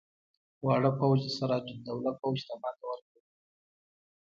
[0.65, 3.21] واړه پوځ سراج الدوله پوځ ته ماته ورکړه.